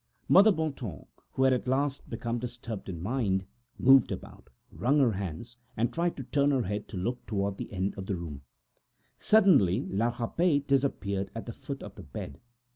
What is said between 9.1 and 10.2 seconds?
Suddenly La